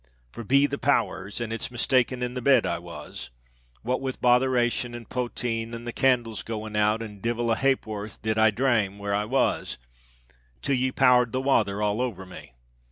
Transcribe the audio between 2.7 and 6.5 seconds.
was—what with botheration and potheen and the candle's